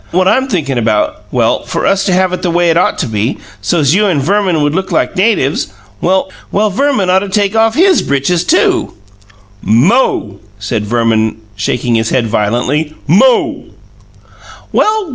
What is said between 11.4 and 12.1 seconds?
shaking his